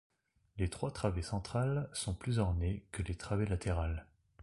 Les 0.57 0.67
trois 0.67 0.89
travées 0.89 1.21
centrales 1.21 1.87
sont 1.93 2.15
plus 2.15 2.39
ornées 2.39 2.83
que 2.91 3.03
les 3.03 3.13
travées 3.13 3.45
latérales. 3.45 4.07